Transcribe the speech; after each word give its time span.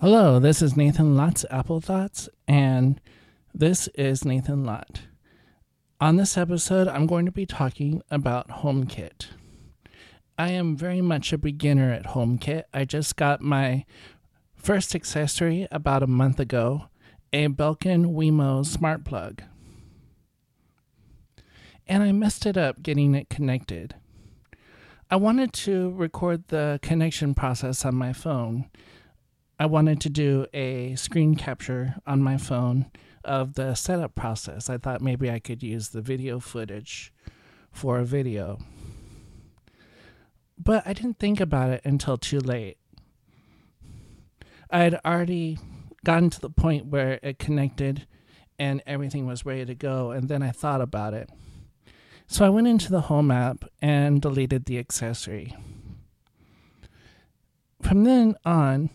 Hello, 0.00 0.38
this 0.38 0.62
is 0.62 0.78
Nathan 0.78 1.14
Lott's 1.14 1.44
Apple 1.50 1.82
Thoughts, 1.82 2.26
and 2.48 2.98
this 3.52 3.86
is 3.88 4.24
Nathan 4.24 4.64
Lott. 4.64 5.02
On 6.00 6.16
this 6.16 6.38
episode, 6.38 6.88
I'm 6.88 7.06
going 7.06 7.26
to 7.26 7.30
be 7.30 7.44
talking 7.44 8.00
about 8.10 8.48
HomeKit. 8.48 9.26
I 10.38 10.52
am 10.52 10.74
very 10.74 11.02
much 11.02 11.34
a 11.34 11.38
beginner 11.38 11.92
at 11.92 12.06
HomeKit. 12.06 12.62
I 12.72 12.86
just 12.86 13.16
got 13.16 13.42
my 13.42 13.84
first 14.56 14.94
accessory 14.94 15.68
about 15.70 16.02
a 16.02 16.06
month 16.06 16.40
ago 16.40 16.88
a 17.30 17.48
Belkin 17.48 18.14
Wemo 18.14 18.64
smart 18.64 19.04
plug. 19.04 19.42
And 21.86 22.02
I 22.02 22.12
messed 22.12 22.46
it 22.46 22.56
up 22.56 22.82
getting 22.82 23.14
it 23.14 23.28
connected. 23.28 23.96
I 25.10 25.16
wanted 25.16 25.52
to 25.52 25.90
record 25.90 26.48
the 26.48 26.80
connection 26.80 27.34
process 27.34 27.84
on 27.84 27.96
my 27.96 28.14
phone. 28.14 28.70
I 29.60 29.66
wanted 29.66 30.00
to 30.00 30.08
do 30.08 30.46
a 30.54 30.94
screen 30.94 31.34
capture 31.34 31.96
on 32.06 32.22
my 32.22 32.38
phone 32.38 32.90
of 33.22 33.56
the 33.56 33.74
setup 33.74 34.14
process. 34.14 34.70
I 34.70 34.78
thought 34.78 35.02
maybe 35.02 35.30
I 35.30 35.38
could 35.38 35.62
use 35.62 35.90
the 35.90 36.00
video 36.00 36.40
footage 36.40 37.12
for 37.70 37.98
a 37.98 38.04
video. 38.06 38.58
But 40.56 40.86
I 40.86 40.94
didn't 40.94 41.18
think 41.18 41.40
about 41.40 41.68
it 41.68 41.82
until 41.84 42.16
too 42.16 42.40
late. 42.40 42.78
I 44.70 44.78
had 44.78 44.98
already 45.04 45.58
gotten 46.06 46.30
to 46.30 46.40
the 46.40 46.48
point 46.48 46.86
where 46.86 47.20
it 47.22 47.38
connected 47.38 48.06
and 48.58 48.82
everything 48.86 49.26
was 49.26 49.44
ready 49.44 49.66
to 49.66 49.74
go, 49.74 50.10
and 50.10 50.30
then 50.30 50.42
I 50.42 50.52
thought 50.52 50.80
about 50.80 51.12
it. 51.12 51.28
So 52.26 52.46
I 52.46 52.48
went 52.48 52.66
into 52.66 52.90
the 52.90 53.02
home 53.02 53.30
app 53.30 53.66
and 53.82 54.22
deleted 54.22 54.64
the 54.64 54.78
accessory. 54.78 55.54
From 57.82 58.04
then 58.04 58.36
on, 58.46 58.88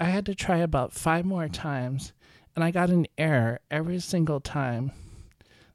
I 0.00 0.04
had 0.04 0.26
to 0.26 0.34
try 0.34 0.58
about 0.58 0.92
five 0.92 1.24
more 1.24 1.48
times, 1.48 2.12
and 2.54 2.64
I 2.64 2.70
got 2.70 2.90
an 2.90 3.06
error 3.16 3.60
every 3.70 3.98
single 3.98 4.40
time 4.40 4.92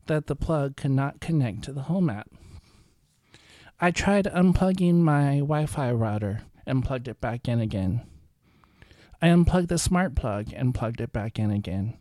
that 0.05 0.27
the 0.27 0.35
plug 0.35 0.75
could 0.75 0.91
not 0.91 1.19
connect 1.19 1.63
to 1.63 1.73
the 1.73 1.83
home 1.83 2.09
app. 2.09 2.29
I 3.79 3.91
tried 3.91 4.25
unplugging 4.25 4.95
my 4.95 5.39
Wi 5.39 5.65
Fi 5.65 5.91
router 5.91 6.43
and 6.65 6.85
plugged 6.85 7.07
it 7.07 7.19
back 7.19 7.47
in 7.47 7.59
again. 7.59 8.01
I 9.21 9.27
unplugged 9.27 9.69
the 9.69 9.77
smart 9.77 10.15
plug 10.15 10.53
and 10.53 10.73
plugged 10.73 11.01
it 11.01 11.11
back 11.11 11.37
in 11.37 11.51
again. 11.51 11.97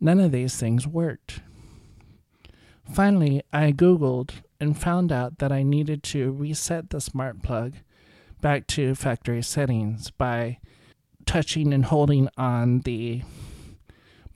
None 0.00 0.20
of 0.20 0.30
these 0.30 0.56
things 0.56 0.86
worked. 0.86 1.40
Finally, 2.92 3.42
I 3.52 3.72
Googled 3.72 4.30
and 4.60 4.78
found 4.78 5.12
out 5.12 5.38
that 5.38 5.52
I 5.52 5.62
needed 5.62 6.02
to 6.04 6.30
reset 6.30 6.90
the 6.90 7.00
smart 7.00 7.42
plug 7.42 7.74
back 8.40 8.66
to 8.68 8.94
factory 8.94 9.42
settings 9.42 10.10
by 10.10 10.58
touching 11.28 11.74
and 11.74 11.84
holding 11.84 12.26
on 12.38 12.80
the 12.80 13.22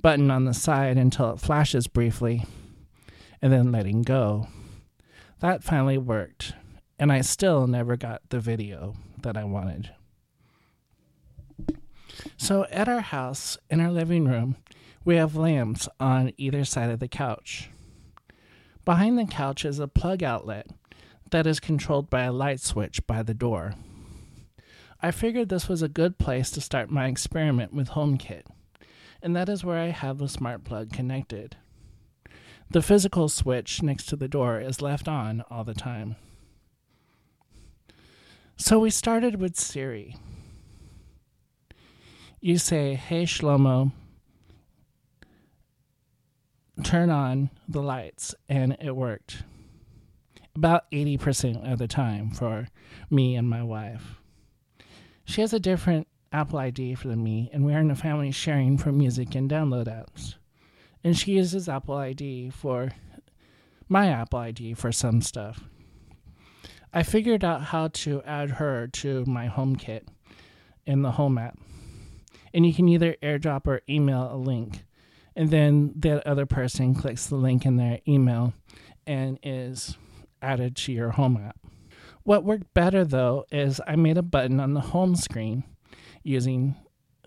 button 0.02 0.30
on 0.30 0.44
the 0.44 0.52
side 0.52 0.98
until 0.98 1.32
it 1.32 1.40
flashes 1.40 1.86
briefly 1.86 2.44
and 3.40 3.50
then 3.50 3.72
letting 3.72 4.02
go. 4.02 4.46
That 5.40 5.64
finally 5.64 5.96
worked, 5.96 6.52
and 6.98 7.10
I 7.10 7.22
still 7.22 7.66
never 7.66 7.96
got 7.96 8.20
the 8.28 8.40
video 8.40 8.94
that 9.22 9.38
I 9.38 9.44
wanted. 9.44 9.90
So, 12.36 12.66
at 12.70 12.90
our 12.90 13.00
house, 13.00 13.56
in 13.70 13.80
our 13.80 13.90
living 13.90 14.26
room, 14.26 14.56
we 15.02 15.16
have 15.16 15.34
lamps 15.34 15.88
on 15.98 16.32
either 16.36 16.62
side 16.62 16.90
of 16.90 17.00
the 17.00 17.08
couch. 17.08 17.70
Behind 18.84 19.18
the 19.18 19.24
couch 19.24 19.64
is 19.64 19.78
a 19.78 19.88
plug 19.88 20.22
outlet 20.22 20.66
that 21.30 21.46
is 21.46 21.58
controlled 21.58 22.10
by 22.10 22.24
a 22.24 22.32
light 22.32 22.60
switch 22.60 23.06
by 23.06 23.22
the 23.22 23.34
door. 23.34 23.76
I 25.04 25.10
figured 25.10 25.48
this 25.48 25.68
was 25.68 25.82
a 25.82 25.88
good 25.88 26.16
place 26.16 26.48
to 26.52 26.60
start 26.60 26.88
my 26.88 27.08
experiment 27.08 27.74
with 27.74 27.90
HomeKit, 27.90 28.44
and 29.20 29.34
that 29.34 29.48
is 29.48 29.64
where 29.64 29.78
I 29.78 29.88
have 29.88 30.18
the 30.18 30.28
smart 30.28 30.62
plug 30.62 30.92
connected. 30.92 31.56
The 32.70 32.82
physical 32.82 33.28
switch 33.28 33.82
next 33.82 34.06
to 34.06 34.16
the 34.16 34.28
door 34.28 34.60
is 34.60 34.80
left 34.80 35.08
on 35.08 35.42
all 35.50 35.64
the 35.64 35.74
time. 35.74 36.14
So 38.56 38.78
we 38.78 38.90
started 38.90 39.40
with 39.40 39.58
Siri. 39.58 40.16
You 42.40 42.58
say, 42.58 42.94
Hey 42.94 43.24
Shlomo, 43.24 43.90
turn 46.84 47.10
on 47.10 47.50
the 47.68 47.82
lights, 47.82 48.36
and 48.48 48.76
it 48.80 48.94
worked 48.94 49.42
about 50.54 50.88
80% 50.92 51.70
of 51.70 51.80
the 51.80 51.88
time 51.88 52.30
for 52.30 52.68
me 53.10 53.34
and 53.34 53.50
my 53.50 53.64
wife. 53.64 54.21
She 55.24 55.40
has 55.40 55.52
a 55.52 55.60
different 55.60 56.08
Apple 56.32 56.58
ID 56.58 56.94
for 56.94 57.08
me, 57.08 57.50
and 57.52 57.64
we 57.64 57.74
are 57.74 57.80
in 57.80 57.90
a 57.90 57.96
family 57.96 58.30
sharing 58.30 58.78
for 58.78 58.92
music 58.92 59.34
and 59.34 59.50
download 59.50 59.86
apps. 59.86 60.36
And 61.04 61.18
she 61.18 61.32
uses 61.32 61.68
Apple 61.68 61.96
ID 61.96 62.50
for 62.50 62.92
my 63.88 64.08
Apple 64.08 64.38
ID 64.38 64.74
for 64.74 64.92
some 64.92 65.20
stuff. 65.20 65.64
I 66.92 67.02
figured 67.02 67.44
out 67.44 67.62
how 67.62 67.88
to 67.88 68.22
add 68.22 68.50
her 68.50 68.86
to 68.88 69.24
my 69.26 69.48
HomeKit 69.48 70.02
in 70.86 71.02
the 71.02 71.12
Home 71.12 71.38
app. 71.38 71.58
And 72.54 72.66
you 72.66 72.74
can 72.74 72.88
either 72.88 73.16
airdrop 73.22 73.66
or 73.66 73.80
email 73.88 74.28
a 74.30 74.36
link 74.36 74.84
and 75.34 75.50
then 75.50 75.92
that 75.96 76.26
other 76.26 76.46
person 76.46 76.94
clicks 76.94 77.26
the 77.26 77.36
link 77.36 77.64
in 77.64 77.76
their 77.76 78.00
email 78.06 78.52
and 79.06 79.38
is 79.42 79.96
added 80.40 80.76
to 80.76 80.92
your 80.92 81.10
home 81.10 81.36
app. 81.36 81.56
What 82.24 82.44
worked 82.44 82.72
better 82.74 83.04
though 83.04 83.46
is 83.50 83.80
I 83.86 83.96
made 83.96 84.18
a 84.18 84.22
button 84.22 84.60
on 84.60 84.74
the 84.74 84.80
home 84.80 85.16
screen 85.16 85.64
using 86.22 86.76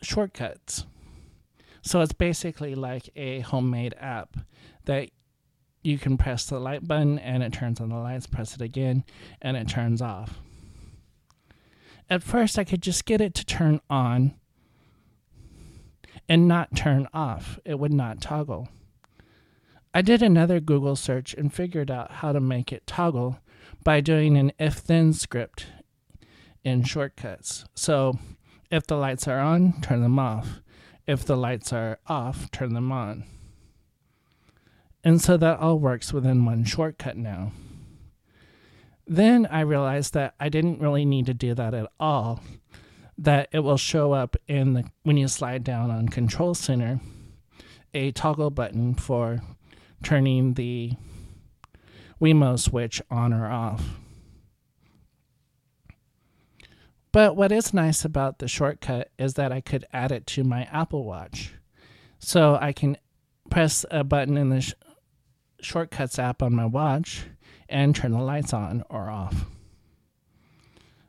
shortcuts. 0.02 0.86
So 1.82 2.02
it's 2.02 2.14
basically 2.14 2.76
like 2.76 3.10
a 3.16 3.42
homemade 3.42 3.96
app 4.00 4.38
that 4.86 5.10
you 5.84 5.98
can 6.00 6.18
press 6.18 6.46
the 6.46 6.60
light 6.60 6.88
button 6.88 7.20
and 7.20 7.44
it 7.44 7.54
turns 7.54 7.80
on 7.80 7.90
the 7.90 7.98
lights, 7.98 8.26
press 8.26 8.56
it 8.56 8.62
again 8.62 9.04
and 9.42 9.56
it 9.56 9.68
turns 9.68 10.02
off. 10.02 10.40
At 12.10 12.24
first, 12.24 12.58
I 12.58 12.64
could 12.64 12.82
just 12.82 13.06
get 13.06 13.22
it 13.22 13.34
to 13.36 13.46
turn 13.46 13.82
on 13.90 14.36
and 16.30 16.48
not 16.48 16.76
turn 16.76 17.08
off. 17.14 17.60
It 17.66 17.80
would 17.80 17.94
not 17.94 18.22
toggle. 18.22 18.70
I 19.94 20.02
did 20.02 20.22
another 20.22 20.60
Google 20.60 20.96
search 20.96 21.34
and 21.34 21.54
figured 21.54 21.90
out 21.90 22.12
how 22.12 22.32
to 22.32 22.40
make 22.40 22.72
it 22.72 22.86
toggle 22.88 23.40
by 23.86 24.02
doing 24.02 24.36
an 24.36 24.52
if 24.60 24.84
then 24.84 25.14
script 25.14 25.68
in 26.66 26.84
shortcuts. 26.84 27.64
So 27.76 28.20
if 28.70 28.86
the 28.86 28.98
lights 28.98 29.28
are 29.30 29.40
on, 29.40 29.80
turn 29.82 30.02
them 30.02 30.20
off. 30.20 30.60
If 31.08 31.24
the 31.24 31.38
lights 31.38 31.72
are 31.72 32.00
off, 32.08 32.52
turn 32.52 32.74
them 32.74 32.92
on. 32.92 33.24
And 35.04 35.22
so 35.22 35.38
that 35.38 35.60
all 35.60 35.80
works 35.80 36.12
within 36.12 36.44
one 36.46 36.66
shortcut 36.66 37.16
now. 37.16 37.52
Then 39.06 39.46
I 39.46 39.62
realized 39.62 40.16
that 40.16 40.34
I 40.40 40.50
didn't 40.50 40.82
really 40.82 41.06
need 41.06 41.28
to 41.28 41.34
do 41.36 41.54
that 41.54 41.76
at 41.76 41.92
all 42.00 42.42
that 43.18 43.48
it 43.52 43.60
will 43.60 43.78
show 43.78 44.14
up 44.14 44.36
in 44.48 44.74
the 44.74 44.84
when 45.04 45.16
you 45.16 45.28
slide 45.28 45.64
down 45.64 45.90
on 45.90 46.10
control 46.10 46.54
center 46.54 47.00
a 47.94 48.12
toggle 48.12 48.50
button 48.50 48.94
for 48.94 49.40
turning 50.04 50.56
the 50.56 50.92
Wemo 52.22 52.60
switch 52.60 53.02
on 53.10 53.34
or 53.34 53.48
off. 53.50 53.84
But 57.12 57.38
what 57.38 57.52
is 57.52 57.74
nice 57.74 58.04
about 58.04 58.40
the 58.40 58.48
shortcut 58.48 59.10
is 59.18 59.36
that 59.36 59.52
I 59.52 59.62
could 59.62 59.86
add 59.94 60.12
it 60.12 60.28
to 60.28 60.44
my 60.44 60.64
Apple 60.64 61.06
Watch. 61.06 61.54
So 62.20 62.58
I 62.60 62.74
can 62.74 62.98
press 63.50 63.86
a 63.90 64.04
button 64.04 64.38
in 64.38 64.50
the 64.50 64.62
sh- 64.62 64.74
Shortcuts 65.62 66.20
app 66.20 66.44
on 66.44 66.54
my 66.54 66.66
watch 66.66 67.26
and 67.70 67.96
turn 67.96 68.12
the 68.12 68.20
lights 68.20 68.54
on 68.54 68.84
or 68.90 69.10
off. 69.10 69.46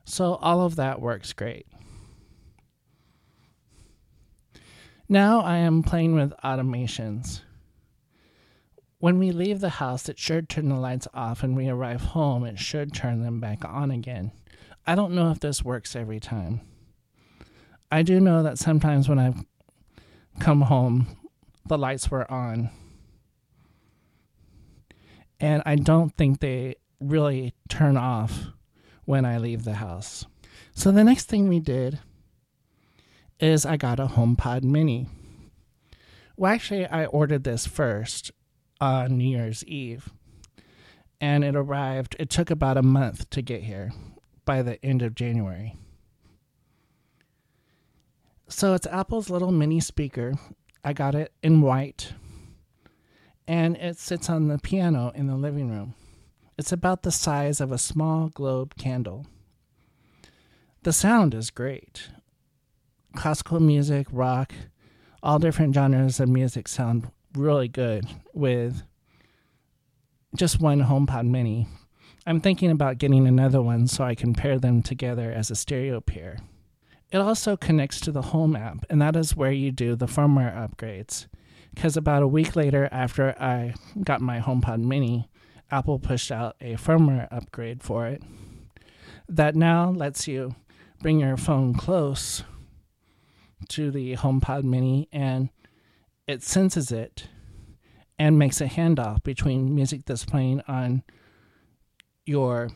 So 0.04 0.34
all 0.36 0.60
of 0.60 0.76
that 0.76 1.00
works 1.00 1.32
great. 1.32 1.66
Now 5.08 5.40
I 5.40 5.56
am 5.58 5.82
playing 5.82 6.14
with 6.14 6.32
automations. 6.44 7.40
When 8.98 9.18
we 9.18 9.30
leave 9.30 9.60
the 9.60 9.68
house, 9.68 10.08
it 10.08 10.18
should 10.18 10.48
turn 10.48 10.68
the 10.68 10.76
lights 10.76 11.06
off, 11.12 11.42
and 11.42 11.54
we 11.54 11.68
arrive 11.68 12.00
home, 12.00 12.44
it 12.44 12.58
should 12.58 12.94
turn 12.94 13.22
them 13.22 13.40
back 13.40 13.64
on 13.64 13.90
again. 13.90 14.32
I 14.86 14.94
don't 14.94 15.14
know 15.14 15.30
if 15.30 15.40
this 15.40 15.62
works 15.62 15.94
every 15.94 16.18
time. 16.18 16.62
I 17.90 18.02
do 18.02 18.20
know 18.20 18.42
that 18.42 18.58
sometimes 18.58 19.08
when 19.08 19.18
I've 19.18 19.44
come 20.40 20.62
home, 20.62 21.06
the 21.66 21.76
lights 21.76 22.10
were 22.10 22.30
on. 22.30 22.70
And 25.38 25.62
I 25.66 25.76
don't 25.76 26.16
think 26.16 26.40
they 26.40 26.76
really 26.98 27.54
turn 27.68 27.96
off 27.96 28.46
when 29.04 29.24
I 29.24 29.38
leave 29.38 29.64
the 29.64 29.74
house. 29.74 30.24
So 30.74 30.90
the 30.90 31.04
next 31.04 31.26
thing 31.26 31.48
we 31.48 31.60
did 31.60 31.98
is 33.38 33.66
I 33.66 33.76
got 33.76 34.00
a 34.00 34.06
HomePod 34.06 34.62
Mini. 34.62 35.06
Well, 36.36 36.52
actually, 36.52 36.86
I 36.86 37.06
ordered 37.06 37.44
this 37.44 37.66
first 37.66 38.30
on 38.80 39.18
New 39.18 39.28
Year's 39.28 39.64
Eve, 39.64 40.12
and 41.20 41.44
it 41.44 41.56
arrived. 41.56 42.16
It 42.18 42.30
took 42.30 42.50
about 42.50 42.76
a 42.76 42.82
month 42.82 43.30
to 43.30 43.42
get 43.42 43.62
here 43.62 43.92
by 44.44 44.62
the 44.62 44.84
end 44.84 45.02
of 45.02 45.14
January. 45.14 45.74
So 48.48 48.74
it's 48.74 48.86
Apple's 48.86 49.30
little 49.30 49.50
mini 49.52 49.80
speaker. 49.80 50.34
I 50.84 50.92
got 50.92 51.14
it 51.14 51.32
in 51.42 51.62
white, 51.62 52.12
and 53.48 53.76
it 53.76 53.98
sits 53.98 54.30
on 54.30 54.48
the 54.48 54.58
piano 54.58 55.10
in 55.14 55.26
the 55.26 55.36
living 55.36 55.70
room. 55.70 55.94
It's 56.58 56.72
about 56.72 57.02
the 57.02 57.12
size 57.12 57.60
of 57.60 57.72
a 57.72 57.78
small 57.78 58.28
globe 58.28 58.76
candle. 58.76 59.26
The 60.84 60.92
sound 60.92 61.34
is 61.34 61.50
great. 61.50 62.08
Classical 63.16 63.58
music, 63.58 64.06
rock, 64.12 64.54
all 65.22 65.38
different 65.38 65.74
genres 65.74 66.20
of 66.20 66.28
music 66.28 66.68
sound 66.68 67.10
really 67.38 67.68
good 67.68 68.06
with 68.32 68.82
just 70.34 70.60
one 70.60 70.82
HomePod 70.82 71.26
mini. 71.26 71.68
I'm 72.26 72.40
thinking 72.40 72.70
about 72.70 72.98
getting 72.98 73.26
another 73.26 73.62
one 73.62 73.86
so 73.86 74.04
I 74.04 74.14
can 74.14 74.34
pair 74.34 74.58
them 74.58 74.82
together 74.82 75.32
as 75.32 75.50
a 75.50 75.54
stereo 75.54 76.00
pair. 76.00 76.38
It 77.12 77.18
also 77.18 77.56
connects 77.56 78.00
to 78.00 78.12
the 78.12 78.22
Home 78.22 78.56
app, 78.56 78.84
and 78.90 79.00
that 79.00 79.14
is 79.14 79.36
where 79.36 79.52
you 79.52 79.70
do 79.70 79.94
the 79.94 80.06
firmware 80.06 80.54
upgrades. 80.54 81.26
Because 81.74 81.96
about 81.96 82.22
a 82.22 82.28
week 82.28 82.56
later, 82.56 82.88
after 82.90 83.34
I 83.40 83.74
got 84.02 84.20
my 84.20 84.40
HomePod 84.40 84.80
mini, 84.80 85.28
Apple 85.70 85.98
pushed 85.98 86.32
out 86.32 86.56
a 86.60 86.74
firmware 86.74 87.28
upgrade 87.30 87.82
for 87.82 88.06
it 88.06 88.22
that 89.28 89.56
now 89.56 89.90
lets 89.90 90.28
you 90.28 90.54
bring 91.02 91.20
your 91.20 91.36
phone 91.36 91.74
close 91.74 92.44
to 93.68 93.90
the 93.90 94.16
HomePod 94.16 94.64
mini 94.64 95.08
and 95.12 95.50
it 96.26 96.42
senses 96.42 96.90
it 96.90 97.28
and 98.18 98.38
makes 98.38 98.60
a 98.60 98.66
handoff 98.66 99.22
between 99.22 99.74
music 99.74 100.02
that's 100.06 100.24
playing 100.24 100.62
on 100.66 101.02
your 102.24 102.70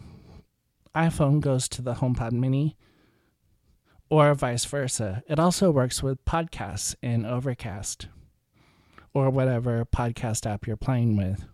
iPhone 0.95 1.41
goes 1.41 1.69
to 1.69 1.83
the 1.83 1.95
HomePod 1.95 2.33
mini 2.33 2.77
or 4.09 4.35
vice 4.35 4.65
versa. 4.65 5.23
It 5.29 5.39
also 5.39 5.71
works 5.71 6.03
with 6.03 6.25
podcasts 6.25 6.95
in 7.03 7.25
Overcast 7.25 8.09
or 9.15 9.31
whatever 9.31 9.85
podcast 9.85 10.47
app 10.47 10.67
you're 10.67 10.77
playing 10.77 11.17
with. 11.17 11.47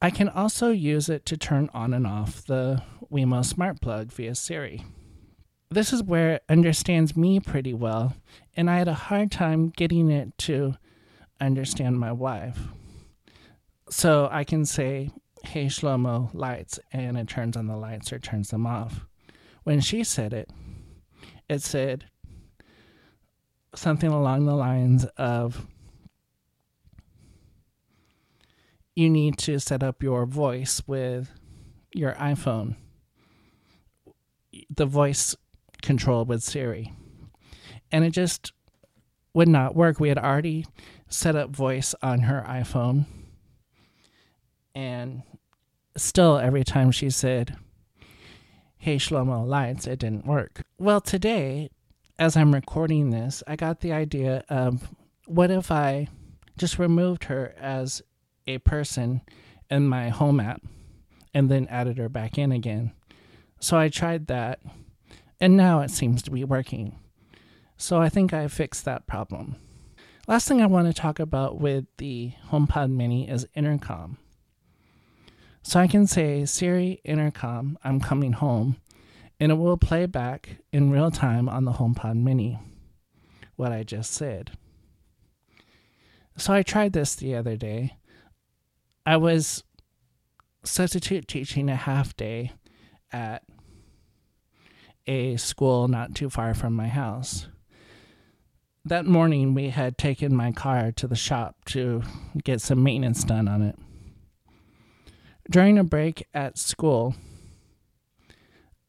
I 0.00 0.10
can 0.10 0.28
also 0.28 0.70
use 0.70 1.08
it 1.08 1.24
to 1.26 1.36
turn 1.36 1.70
on 1.74 1.92
and 1.92 2.06
off 2.06 2.44
the 2.44 2.82
Wemo 3.12 3.44
Smart 3.44 3.80
Plug 3.80 4.12
via 4.12 4.34
Siri. 4.34 4.84
This 5.70 5.92
is 5.92 6.02
where 6.02 6.34
it 6.34 6.44
understands 6.48 7.16
me 7.16 7.40
pretty 7.40 7.74
well, 7.74 8.14
and 8.56 8.70
I 8.70 8.78
had 8.78 8.88
a 8.88 8.94
hard 8.94 9.30
time 9.32 9.70
getting 9.70 10.10
it 10.10 10.36
to 10.38 10.76
understand 11.40 11.98
my 11.98 12.12
wife. 12.12 12.58
So 13.90 14.28
I 14.30 14.44
can 14.44 14.64
say, 14.64 15.10
Hey 15.44 15.66
Shlomo, 15.66 16.30
lights, 16.34 16.78
and 16.92 17.16
it 17.16 17.28
turns 17.28 17.56
on 17.56 17.66
the 17.66 17.76
lights 17.76 18.12
or 18.12 18.18
turns 18.18 18.50
them 18.50 18.66
off. 18.66 19.06
When 19.62 19.80
she 19.80 20.04
said 20.04 20.32
it, 20.32 20.50
it 21.48 21.62
said 21.62 22.06
something 23.74 24.10
along 24.10 24.46
the 24.46 24.56
lines 24.56 25.04
of 25.16 25.66
you 28.94 29.08
need 29.08 29.38
to 29.38 29.60
set 29.60 29.82
up 29.82 30.02
your 30.02 30.26
voice 30.26 30.82
with 30.86 31.30
your 31.94 32.14
iPhone, 32.14 32.74
the 34.74 34.86
voice 34.86 35.36
control 35.82 36.24
with 36.24 36.42
Siri. 36.42 36.92
And 37.92 38.04
it 38.04 38.10
just 38.10 38.52
would 39.34 39.48
not 39.48 39.76
work. 39.76 40.00
We 40.00 40.08
had 40.08 40.18
already 40.18 40.66
set 41.08 41.36
up 41.36 41.50
voice 41.50 41.94
on 42.02 42.20
her 42.20 42.44
iPhone. 42.48 43.06
And 44.74 45.22
still, 45.96 46.38
every 46.38 46.64
time 46.64 46.90
she 46.90 47.10
said, 47.10 47.56
Hey 48.76 48.96
Shlomo 48.96 49.46
Lights, 49.46 49.86
it 49.86 49.98
didn't 49.98 50.26
work. 50.26 50.62
Well, 50.78 51.00
today, 51.00 51.70
as 52.18 52.36
I'm 52.36 52.54
recording 52.54 53.10
this, 53.10 53.42
I 53.46 53.56
got 53.56 53.80
the 53.80 53.92
idea 53.92 54.44
of 54.48 54.88
what 55.26 55.50
if 55.50 55.70
I 55.70 56.08
just 56.56 56.78
removed 56.78 57.24
her 57.24 57.54
as 57.58 58.02
a 58.46 58.58
person 58.58 59.22
in 59.70 59.88
my 59.88 60.08
home 60.08 60.40
app 60.40 60.62
and 61.34 61.50
then 61.50 61.66
added 61.68 61.98
her 61.98 62.08
back 62.08 62.38
in 62.38 62.52
again. 62.52 62.92
So 63.60 63.76
I 63.76 63.88
tried 63.88 64.28
that, 64.28 64.60
and 65.40 65.56
now 65.56 65.80
it 65.80 65.90
seems 65.90 66.22
to 66.22 66.30
be 66.30 66.44
working. 66.44 66.98
So 67.76 68.00
I 68.00 68.08
think 68.08 68.32
I 68.32 68.48
fixed 68.48 68.84
that 68.84 69.06
problem. 69.06 69.56
Last 70.28 70.46
thing 70.46 70.60
I 70.60 70.66
want 70.66 70.86
to 70.86 70.92
talk 70.92 71.20
about 71.20 71.58
with 71.58 71.86
the 71.96 72.32
HomePod 72.50 72.90
Mini 72.90 73.30
is 73.30 73.48
intercom. 73.54 74.18
So 75.62 75.80
I 75.80 75.86
can 75.86 76.06
say, 76.06 76.44
Siri, 76.44 77.00
intercom, 77.02 77.78
I'm 77.82 77.98
coming 77.98 78.34
home, 78.34 78.76
and 79.40 79.50
it 79.50 79.54
will 79.54 79.78
play 79.78 80.04
back 80.04 80.58
in 80.70 80.90
real 80.90 81.10
time 81.10 81.48
on 81.48 81.64
the 81.64 81.72
HomePod 81.72 82.16
Mini 82.16 82.58
what 83.56 83.72
I 83.72 83.84
just 83.84 84.12
said. 84.12 84.50
So 86.36 86.52
I 86.52 86.62
tried 86.62 86.92
this 86.92 87.14
the 87.14 87.34
other 87.34 87.56
day, 87.56 87.96
I 89.06 89.16
was 89.16 89.64
substitute 90.62 91.26
teaching 91.26 91.70
a 91.70 91.76
half 91.76 92.14
day 92.18 92.52
at 93.10 93.44
a 95.06 95.38
school 95.38 95.88
not 95.88 96.14
too 96.14 96.28
far 96.28 96.52
from 96.52 96.74
my 96.74 96.88
house. 96.88 97.48
That 98.88 99.06
morning, 99.06 99.54
we 99.54 99.68
had 99.68 99.98
taken 99.98 100.34
my 100.34 100.52
car 100.52 100.92
to 100.92 101.06
the 101.06 101.14
shop 101.14 101.56
to 101.66 102.02
get 102.42 102.60
some 102.60 102.82
maintenance 102.82 103.22
done 103.22 103.46
on 103.46 103.62
it. 103.62 103.78
During 105.50 105.78
a 105.78 105.84
break 105.84 106.26
at 106.32 106.58
school, 106.58 107.14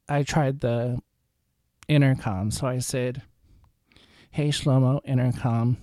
I 0.08 0.22
tried 0.22 0.60
the 0.60 1.00
intercom. 1.86 2.50
So 2.50 2.66
I 2.66 2.78
said, 2.78 3.22
Hey, 4.30 4.48
Shlomo, 4.48 5.00
intercom, 5.04 5.76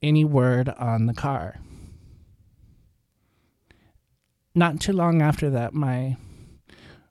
any 0.00 0.24
word 0.24 0.68
on 0.68 1.06
the 1.06 1.14
car 1.14 1.56
not 4.58 4.80
too 4.80 4.92
long 4.92 5.22
after 5.22 5.48
that, 5.50 5.72
my 5.72 6.16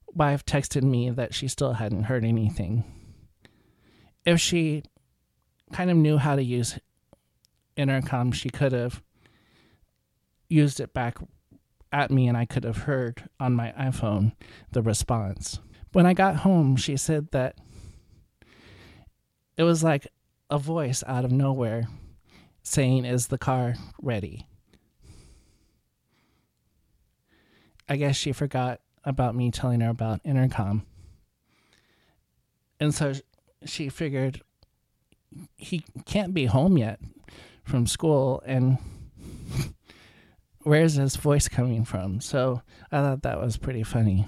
wife 0.08 0.46
texted 0.46 0.84
me 0.84 1.10
that 1.10 1.34
she 1.34 1.48
still 1.48 1.74
hadn't 1.74 2.04
heard 2.04 2.26
anything. 2.26 2.84
If 4.28 4.42
she 4.42 4.84
kind 5.72 5.90
of 5.90 5.96
knew 5.96 6.18
how 6.18 6.36
to 6.36 6.44
use 6.44 6.78
intercom, 7.78 8.34
she 8.34 8.50
could 8.50 8.74
have 8.74 9.02
used 10.50 10.82
it 10.82 10.94
back 10.94 11.18
at 11.94 12.12
me 12.12 12.28
and 12.28 12.36
I 12.36 12.44
could 12.44 12.66
have 12.66 12.80
heard 12.80 13.30
on 13.40 13.54
my 13.54 13.74
iPhone 13.80 14.34
the 14.74 14.82
response. 14.82 15.62
When 15.94 16.06
I 16.06 16.14
got 16.14 16.36
home, 16.36 16.76
she 16.76 16.98
said 16.98 17.32
that 17.32 17.56
it 19.56 19.64
was 19.64 19.82
like 19.82 20.06
a 20.50 20.60
voice 20.60 21.06
out 21.08 21.24
of 21.24 21.32
nowhere 21.32 21.88
saying, 22.64 23.06
Is 23.06 23.28
the 23.28 23.38
car 23.38 23.76
ready? 24.02 24.46
I 27.88 27.96
guess 27.96 28.18
she 28.18 28.34
forgot 28.34 28.82
about 29.06 29.36
me 29.36 29.52
telling 29.52 29.80
her 29.80 29.90
about 29.90 30.20
intercom. 30.26 30.86
And 32.78 32.94
so 32.94 33.14
she 33.66 33.90
figured 33.90 34.42
he 35.58 35.84
can't 36.06 36.34
be 36.34 36.46
home 36.46 36.78
yet 36.78 37.00
from 37.64 37.86
school 37.86 38.42
and 38.46 38.78
where's 40.64 40.96
his 40.96 41.16
voice 41.16 41.48
coming 41.48 41.86
from? 41.86 42.22
So 42.22 42.62
I 42.92 43.02
thought 43.02 43.24
that 43.24 43.40
was 43.40 43.58
pretty 43.58 43.84
funny. 43.84 44.26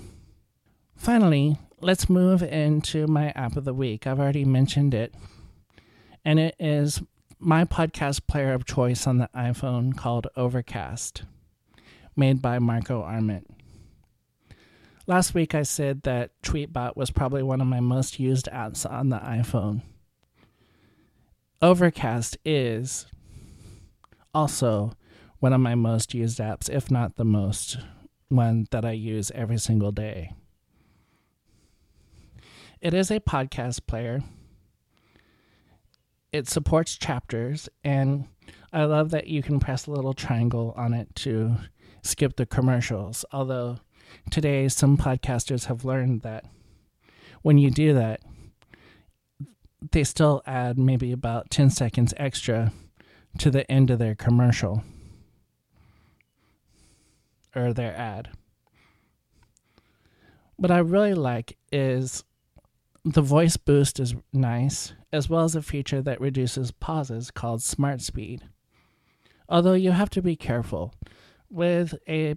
Finally, 0.95 1.57
let's 1.81 2.09
move 2.09 2.43
into 2.43 3.07
my 3.07 3.29
app 3.31 3.55
of 3.55 3.65
the 3.65 3.74
week. 3.74 4.05
I've 4.05 4.19
already 4.19 4.45
mentioned 4.45 4.93
it, 4.93 5.13
and 6.25 6.39
it 6.39 6.55
is 6.59 7.01
my 7.39 7.63
podcast 7.63 8.27
player 8.27 8.53
of 8.53 8.65
choice 8.65 9.07
on 9.07 9.17
the 9.17 9.29
iPhone 9.33 9.95
called 9.95 10.27
Overcast 10.36 11.24
made 12.15 12.41
by 12.41 12.59
Marco 12.59 13.01
Arment. 13.01 13.48
Last 15.09 15.33
week 15.33 15.55
I 15.55 15.63
said 15.63 16.03
that 16.03 16.39
Tweetbot 16.43 16.95
was 16.95 17.09
probably 17.09 17.41
one 17.41 17.61
of 17.61 17.65
my 17.65 17.79
most 17.79 18.19
used 18.19 18.47
apps 18.53 18.87
on 18.87 19.09
the 19.09 19.17
iPhone. 19.17 19.81
Overcast 21.63 22.37
is 22.45 23.07
also 24.35 24.91
one 25.39 25.51
of 25.51 25.61
my 25.61 25.73
most 25.73 26.13
used 26.13 26.37
apps, 26.37 26.69
if 26.69 26.91
not 26.91 27.15
the 27.15 27.25
most 27.25 27.79
one 28.27 28.67
that 28.69 28.85
I 28.85 28.91
use 28.91 29.31
every 29.33 29.57
single 29.57 29.91
day. 29.91 30.35
It 32.79 32.93
is 32.93 33.09
a 33.09 33.19
podcast 33.19 33.87
player. 33.87 34.21
It 36.31 36.47
supports 36.47 36.95
chapters, 36.95 37.67
and 37.83 38.27
I 38.71 38.83
love 38.83 39.09
that 39.09 39.25
you 39.25 39.41
can 39.41 39.59
press 39.59 39.87
a 39.87 39.91
little 39.91 40.13
triangle 40.13 40.71
on 40.77 40.93
it 40.93 41.15
to 41.15 41.55
skip 42.03 42.35
the 42.35 42.45
commercials. 42.45 43.25
Although 43.31 43.79
today 44.29 44.67
some 44.67 44.97
podcasters 44.97 45.65
have 45.65 45.85
learned 45.85 46.21
that 46.21 46.45
when 47.41 47.57
you 47.57 47.71
do 47.71 47.93
that, 47.93 48.21
they 49.91 50.03
still 50.03 50.41
add 50.45 50.77
maybe 50.77 51.11
about 51.11 51.49
10 51.49 51.69
seconds 51.69 52.13
extra 52.17 52.71
to 53.37 53.49
the 53.49 53.69
end 53.71 53.89
of 53.89 53.99
their 53.99 54.15
commercial 54.15 54.83
or 57.55 57.73
their 57.73 57.95
ad. 57.95 58.29
What 60.57 60.71
I 60.71 60.79
really 60.79 61.13
like 61.13 61.57
is 61.71 62.23
the 63.05 63.21
voice 63.21 63.55
boost 63.55 63.99
is 63.99 64.15
nice, 64.33 64.93
as 65.13 65.29
well 65.29 65.45
as 65.45 65.55
a 65.55 65.61
feature 65.61 66.01
that 66.01 66.19
reduces 66.19 66.71
pauses 66.71 67.31
called 67.31 67.61
Smart 67.61 68.01
Speed. 68.01 68.43
Although 69.47 69.73
you 69.73 69.91
have 69.91 70.09
to 70.11 70.21
be 70.21 70.35
careful. 70.35 70.93
With 71.49 71.95
a 72.07 72.35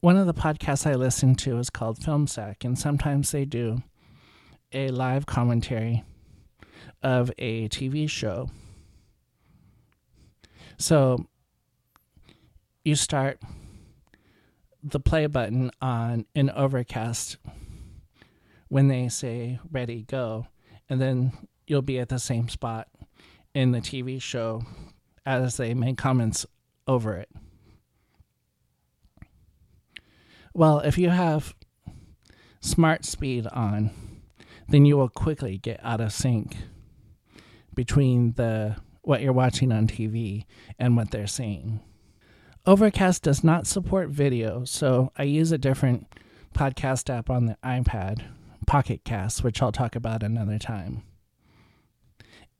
one 0.00 0.16
of 0.16 0.26
the 0.26 0.34
podcasts 0.34 0.86
I 0.86 0.94
listen 0.94 1.34
to 1.36 1.58
is 1.58 1.68
called 1.68 2.00
FilmSack, 2.00 2.64
and 2.64 2.78
sometimes 2.78 3.32
they 3.32 3.44
do 3.44 3.82
a 4.72 4.88
live 4.88 5.26
commentary 5.26 6.04
of 7.02 7.30
a 7.38 7.68
TV 7.68 8.08
show. 8.08 8.48
So 10.78 11.26
you 12.84 12.94
start 12.94 13.40
the 14.82 15.00
play 15.00 15.26
button 15.26 15.70
on 15.82 16.24
an 16.34 16.48
overcast 16.50 17.36
when 18.68 18.88
they 18.88 19.08
say 19.10 19.58
ready, 19.70 20.04
go, 20.04 20.46
and 20.88 21.00
then 21.00 21.32
you'll 21.66 21.82
be 21.82 21.98
at 21.98 22.08
the 22.08 22.18
same 22.18 22.48
spot 22.48 22.88
in 23.54 23.72
the 23.72 23.80
TV 23.80 24.22
show 24.22 24.62
as 25.26 25.58
they 25.58 25.74
make 25.74 25.98
comments 25.98 26.46
over 26.86 27.16
it. 27.16 27.28
Well, 30.60 30.80
if 30.80 30.98
you 30.98 31.08
have 31.08 31.54
smart 32.60 33.06
speed 33.06 33.46
on, 33.46 33.92
then 34.68 34.84
you 34.84 34.98
will 34.98 35.08
quickly 35.08 35.56
get 35.56 35.80
out 35.82 36.02
of 36.02 36.12
sync 36.12 36.54
between 37.74 38.34
the 38.34 38.76
what 39.00 39.22
you're 39.22 39.32
watching 39.32 39.72
on 39.72 39.86
TV 39.86 40.44
and 40.78 40.98
what 40.98 41.12
they're 41.12 41.26
saying. 41.26 41.80
Overcast 42.66 43.22
does 43.22 43.42
not 43.42 43.66
support 43.66 44.10
video, 44.10 44.66
so 44.66 45.12
I 45.16 45.22
use 45.22 45.50
a 45.50 45.56
different 45.56 46.06
podcast 46.54 47.08
app 47.08 47.30
on 47.30 47.46
the 47.46 47.56
iPad, 47.64 48.22
Pocket 48.66 49.02
Cast, 49.02 49.42
which 49.42 49.62
I'll 49.62 49.72
talk 49.72 49.96
about 49.96 50.22
another 50.22 50.58
time. 50.58 51.04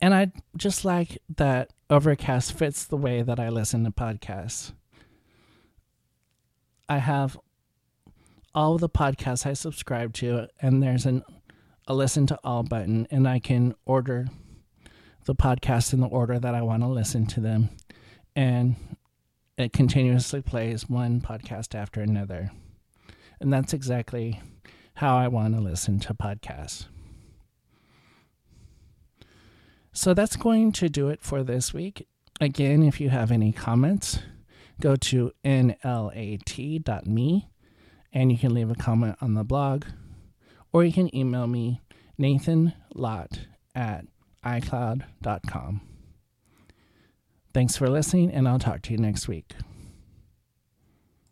And 0.01 0.15
I 0.15 0.33
just 0.57 0.87
like 0.87 1.19
that 1.37 1.75
Overcast 1.91 2.55
fits 2.55 2.87
the 2.87 2.97
way 2.97 3.21
that 3.21 3.39
I 3.39 3.51
listen 3.51 3.85
to 3.85 3.91
podcasts. 3.91 4.73
I 6.89 6.97
have 6.97 7.37
all 8.55 8.79
the 8.79 8.89
podcasts 8.89 9.47
I 9.47 9.53
subscribe 9.53 10.13
to, 10.15 10.49
and 10.61 10.83
there's 10.83 11.07
an 11.07 11.23
a 11.87 11.95
listen 11.95 12.27
to 12.27 12.39
all 12.45 12.63
button, 12.63 13.09
and 13.11 13.27
I 13.27 13.41
can 13.41 13.75
order 13.85 14.29
the 15.25 15.35
podcast 15.35 15.93
in 15.93 16.01
the 16.01 16.07
order 16.07 16.39
that 16.39 16.55
I 16.55 16.63
want 16.63 16.83
to 16.85 16.89
listen 16.89 17.27
to 17.27 17.41
them. 17.41 17.71
And 18.37 18.77
it 19.59 19.73
continuously 19.73 20.41
plays 20.41 20.89
one 20.89 21.21
podcast 21.21 21.75
after 21.75 22.01
another. 22.01 22.53
And 23.41 23.53
that's 23.53 23.73
exactly 23.73 24.41
how 24.95 25.17
I 25.17 25.27
want 25.29 25.55
to 25.57 25.61
listen 25.61 25.99
to 26.01 26.15
podcasts. 26.15 26.87
So 29.93 30.15
that's 30.15 30.37
going 30.37 30.71
to 30.73 30.89
do 30.89 31.09
it 31.09 31.21
for 31.21 31.43
this 31.43 31.75
week. 31.75 32.07
Again, 32.41 32.85
if 32.85 33.01
you 33.01 33.11
have 33.11 33.33
any 33.33 33.51
comments, 33.53 34.21
go 34.81 34.95
to 34.97 35.33
nlat.me 35.45 35.91
and 38.13 38.31
you 38.31 38.39
can 38.39 38.55
leave 38.55 38.71
a 38.71 38.75
comment 38.75 39.17
on 39.21 39.35
the 39.35 39.45
blog 39.45 39.85
or 40.73 40.85
you 40.85 40.93
can 40.93 41.15
email 41.15 41.47
me 41.47 41.81
Nathan 42.19 42.75
nathanlott 42.95 43.39
at 43.75 44.05
icloud.com. 44.45 45.81
Thanks 47.53 47.77
for 47.77 47.89
listening, 47.89 48.31
and 48.31 48.47
I'll 48.49 48.61
talk 48.61 48.83
to 48.83 48.93
you 48.93 48.99
next 48.99 49.27
week. 49.27 49.55